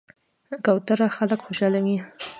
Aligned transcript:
کوتره 0.65 1.07
خلک 1.17 1.39
خوشحالوي. 1.45 1.97